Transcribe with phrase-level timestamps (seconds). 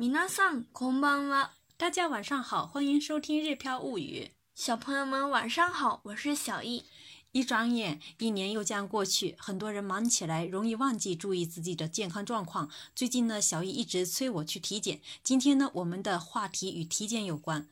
[0.00, 4.30] 米娜桑，各位妈大家晚上好，欢迎收听《日飘物语》。
[4.54, 6.84] 小朋友们晚上好，我是小易。
[7.32, 9.34] 一转眼，一年又将过去。
[9.40, 12.70] 很多人忙起来，容易忘记注意自己的健康状况。
[12.94, 15.00] 最近呢，小易一直催我去体检。
[15.24, 17.66] 今天呢，我们的话题与体检有关。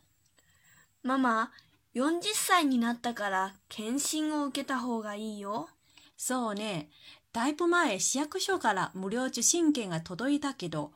[1.02, 1.52] 妈妈，
[1.92, 2.02] 四
[2.58, 5.68] 十になったから診を受けた方がいいよ。
[6.18, 6.88] そうね。
[7.32, 10.90] だいぶ前、市役所から無料受診券が届いたけど。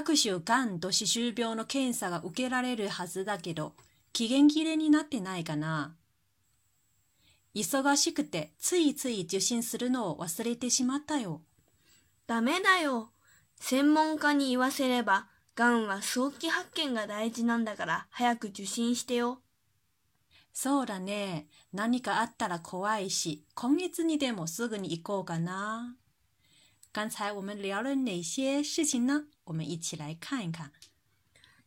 [0.00, 3.74] 各種がんと歯周病の検査が受けられるはずだけど、
[4.14, 5.94] 期限切れになってないかな。
[7.54, 11.42] 忙しくてついつい受診するのを忘れてしまったよ。
[12.26, 13.10] ダメだよ。
[13.60, 19.42] 専門家に言わせれば、がんは早期発見が大事なんだから早く受診してよ。
[20.54, 21.48] そうだね。
[21.74, 25.94] 何かあったら怖いし、今月にでもすぐに行こうかな。
[26.94, 29.24] 刚才我们聊了哪些事情呢？
[29.44, 30.72] 我们一起来看一看。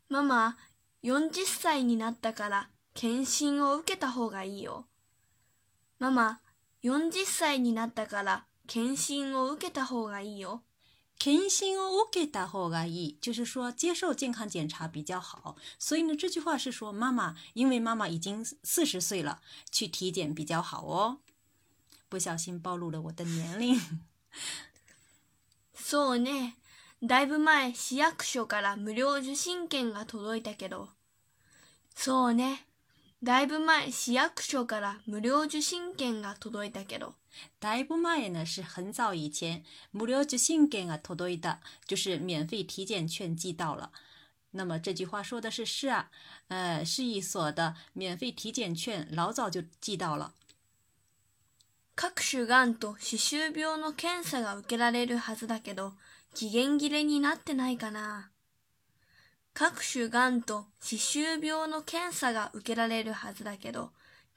[0.08, 0.58] 妈妈，
[1.02, 4.86] 四十岁になったから検診を受けた方がいいよ。
[5.98, 6.42] 妈妈，
[6.84, 10.62] 四十岁になったから検診を受けた方がいいよ。
[11.18, 15.56] 検診を受けた方がいい，就是说接受健康检查比较好。
[15.80, 21.18] 所以呢，这句话是说妈妈，因为妈妈已经四十岁了，去体检比较好哦。
[22.08, 23.82] 不小心暴露了我的年龄。
[25.76, 26.56] そうね。
[27.04, 30.90] だいぶ前、市役所から無料受信券が届いたけど。
[31.94, 32.66] そうね。
[33.22, 37.14] だいぶ前、市役所から無料受信券が届いたけど。
[37.60, 43.92] だいぶ前呢，是很早以前，無料受信券が届いた，就是免费体检券寄到了。
[44.54, 46.10] 那么这句话说的是是啊，
[46.48, 50.34] 呃，市一所的免费体检券老早就寄到了。
[51.98, 55.94] 各種がんと歯周病の検査が受けられるはずだけど、
[56.34, 58.32] 期限切れになってないかな。
[59.54, 63.92] 各種がんと歯周病の検査が受けられるはずだけど、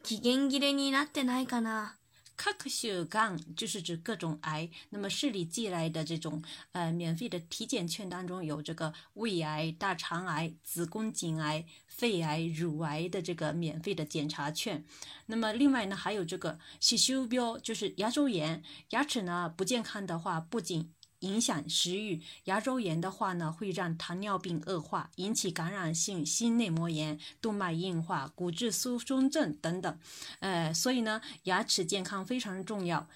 [0.05, 1.97] 期限切れになってないかな。
[2.38, 6.41] 喀克秀杠就是指各种癌，那么市里寄来的这种
[6.71, 14.84] 呃免费的体检券当中有这个胃癌、大肠癌、子宫颈癌、肺癌、乳癌的这个免费的检查券，
[15.26, 20.93] 那么另外呢还有这个洗修标，就是牙周炎，牙齿呢不健康的话不仅。
[21.21, 29.99] 影响食欲，牙周炎的话呢，会让糖尿病恶化，引起感染性心内膜炎、动脉硬化、骨质疏松症等等。
[30.41, 33.09] 呃，所以呢，牙齿健康非常重要。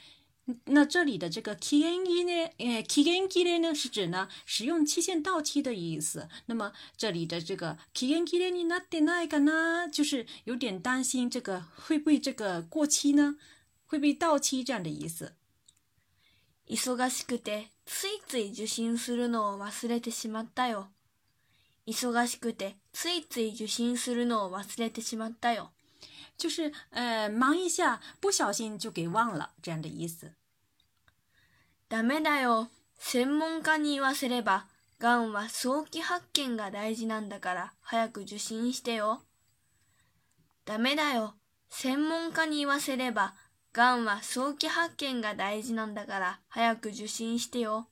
[0.64, 6.28] 那这里的这个 kieni 呢，呃 kienki 呢，是指呢使用期限到期的意思。
[6.46, 13.36] 那么这里的这个 kienki ni na denai a 就是有点担心这个会不会这个过期呢，
[13.86, 15.36] 会被到期这样的意思。
[16.68, 20.88] 忙しくてついつい受診するのを忘れてしまったよ。
[21.86, 25.72] 忙しくてついつい受診するのを忘れてしまったよ。
[26.38, 30.34] 就是呃忙一下，不小心就给忘了这样的意思。
[31.88, 32.68] ダメだよ。
[32.98, 34.66] 専門家に言わせれば、
[35.00, 39.22] 癌は早期発見が大事なんだから早く受診してよ。
[40.64, 41.34] ダメだよ。
[41.68, 43.34] 専門家に言わせれば、
[43.72, 47.86] がんは早期発見が大事なんだから早く受診してよ。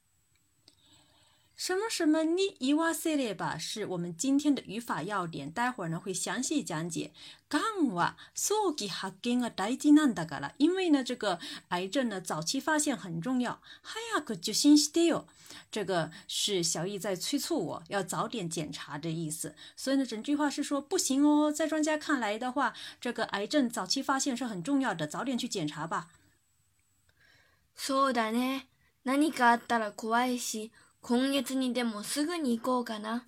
[1.61, 3.59] 什么什么你一万塞列吧？
[3.59, 7.13] 是我们今天的语法要点，待会儿呢会详细讲解。
[7.51, 7.61] 干
[7.93, 10.55] 话，所以还给我带进来大家了。
[10.57, 11.39] 因为呢，这个
[11.69, 13.61] 癌症呢，早期发现很重要。
[13.83, 15.27] 哎呀，可就心急了。
[15.71, 19.55] 这个是小易在催促我要早点检查的意思。
[19.77, 26.09] 所以呢，整句话是说，不行哦，在专家看来的话，这个癌症早期发现是很重要的，早点去检查吧。
[27.77, 28.63] そうだね。
[29.05, 30.71] 何かあったら怖いし。
[31.03, 33.25] 今月にでもすぐに行こうかな。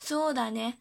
[0.00, 0.78] そうだね。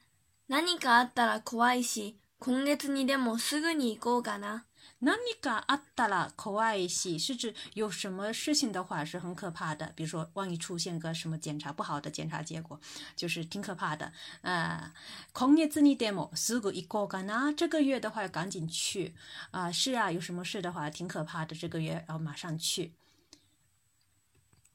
[0.47, 4.65] 何かあったら怖いし、今月にでもすぐに行こうかな。
[5.01, 9.93] 何かあったら怖いし，是指有什么事情的话是很可怕的。
[9.95, 12.77] 比如说，万一出现个什么检查不好的检查结果，
[13.15, 14.11] 就是挺可怕的。
[14.41, 14.91] 呃，
[15.31, 17.53] 今月にでもすぐ行こうかな。
[17.55, 19.13] 这个月的话，赶紧去。
[19.51, 21.55] 啊、呃，是啊，有什么事的话，挺可怕的。
[21.55, 22.93] 这个月要马上去。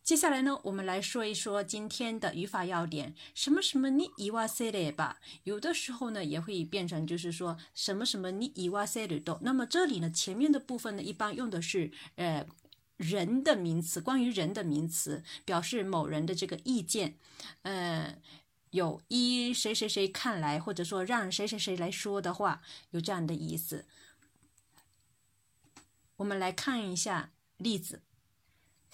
[0.05, 3.15] 接下来呢，我们来说一说今天的语法要点。
[3.35, 9.39] 什么什么你伊哇塞的吧，有的时候呢也会变成就是说什么什么你伊哇塞的多。
[9.43, 12.47] 那么这里呢，前面的部分呢一般用的是呃
[12.99, 17.15] 人的名词，关于人的名词，表示某人的这个意见。
[17.63, 18.21] 嗯，
[18.73, 22.61] 有一谁谁谁看来，或者说让谁谁谁来说的话，
[22.91, 23.87] 有这样的意思。
[26.17, 28.03] 我们来看一下例子。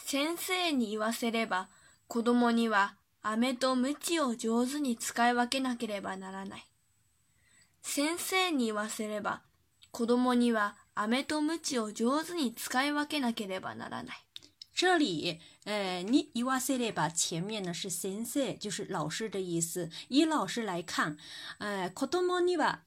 [0.04, 1.68] 先生に言わせれば
[2.08, 6.64] 子供には飴と鞭を上手に使い分けなければならない。
[7.82, 9.42] 先生に言わせれば
[9.92, 14.16] 子供には飴と鞭を上手に使い分けなければならない。
[14.74, 19.90] 这里，呃，你言わせれば前面呢是先生，就是老师的意思。
[20.08, 21.18] 以老师来看，
[21.58, 22.80] 呃，子供には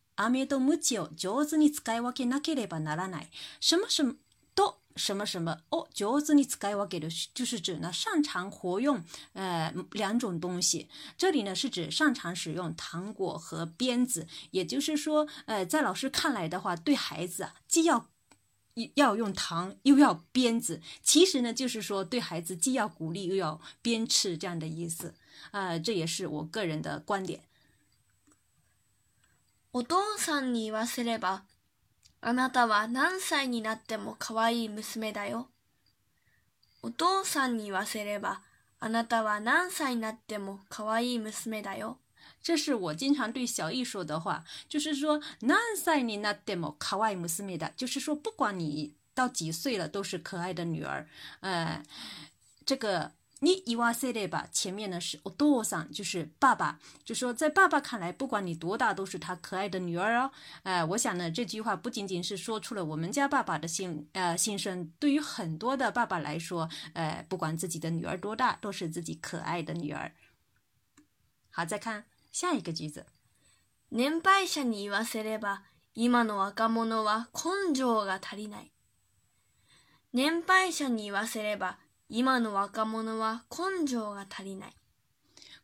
[0.48, 3.27] と鞭を上手に使い分けなければならない。
[3.60, 4.15] 什么什么
[4.95, 6.47] 什么什么哦，就是你
[6.77, 9.03] 我给的，就是指呢，擅长活用，
[9.33, 10.87] 呃，两种东西。
[11.17, 18.07] 这里呢是指擅长使用糖果和鞭子，也就是说，呃，在老师看来的话，对孩子啊，既要
[18.95, 20.79] 要用糖，又要鞭子。
[21.01, 25.15] 其实呢，就是说对孩子既要鼓励又要鞭笞这样的意思
[25.51, 27.41] 啊，这也是我个人的观点。
[29.73, 31.41] お父さんに言わせれば
[32.25, 35.49] あなたは何歳になっても可愛い娘だよ。
[36.81, 38.39] お父さんに言わせれば、
[38.79, 41.97] あなたは何歳になっても可愛い娘だよ。
[42.41, 51.05] 这是我经常对小易说的话，就是说何歳になっても可愛い娘だ，就是说不管你到几岁了，都是可爱的女儿。
[51.41, 51.83] 呃，
[52.65, 53.11] 这个
[53.43, 60.31] 你以哇塞的吧，前面呢是お父さん，就是爸爸，就说在爸爸看来，不管你多大，都是他可爱的女儿哦。
[60.63, 64.89] 哎，我想呢，这句话不仅仅是说出了我们家爸爸的心，呃，心声。
[64.97, 70.13] 对于很多的爸爸来说，呃，不管自己的女儿多大，都是自己可爱的女儿。
[71.51, 73.07] 好，再看下一个句子，
[73.89, 75.63] 年配者に言わせれば、
[75.93, 78.71] 今の若者は根性が足りない。
[80.11, 81.82] 年配者に言わせれば。
[82.15, 84.71] 今の若者は根性が足りない。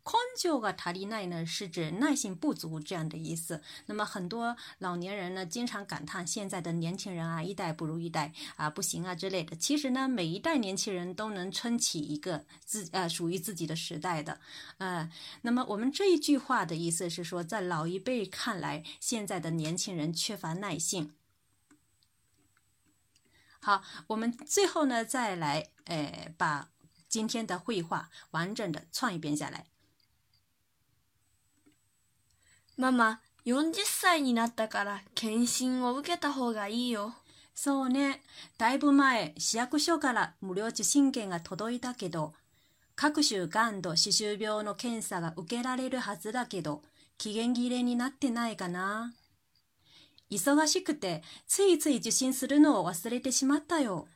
[0.04, 3.62] 根性が足りない呢，是指耐性不足这样的意思。
[3.86, 9.56] 那么很多老年人呢，经常感叹现在的年轻人啊，一代不如一代啊，不行啊之类的。
[9.56, 14.40] 其实呢，每一代年轻人都能撑起一个自呃属于自己的时代的。
[14.80, 15.08] 呃，
[15.44, 21.12] 那么我们这一句话的意思是说，在老一辈看来，现在的年轻人缺乏耐性。
[23.62, 26.70] 好，我们最后呢再来，呃，把
[27.10, 29.66] 今天的绘画完整的一遍下来。
[32.78, 37.14] ママ、40歳になったから検診を受けた方がいいよ。
[37.54, 38.24] そうね。
[38.58, 42.34] だいぶ前、市役所から無料受診券が届いたけど、
[42.96, 46.82] 各種がんと歯周病の検査が受けられるはずだけど、
[47.18, 49.14] 期限切れになってないかな。
[50.30, 54.08] 忙しくて、ついつい受診するのを忘れてしまったよ。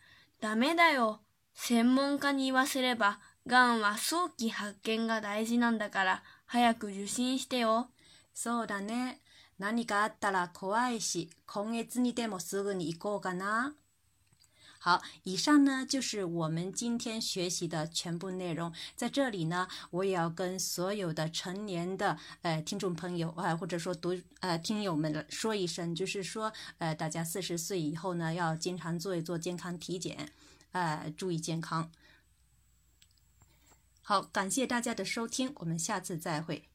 [0.42, 1.22] ダメだよ。
[1.56, 7.88] 専門家に言わせれば、がんは早期発見が大事なんだから、早く受診してよ。
[8.34, 9.22] そうだね。
[9.58, 13.74] 何かあったら怖いし、今月にでもすぐに行こうかな。
[14.84, 18.74] 好，以上呢就是我们今天学习的全部内容。
[18.98, 30.28] 在这里呢，我也要跟所有的成年的呃听众朋友啊，或者说读呃听友们说一声，就是说呃大家四十岁以后呢，要经常做一做健康体检，
[30.74, 31.90] 呃注意健康。
[34.02, 36.68] 好，感谢大家的收听，我们下次再会。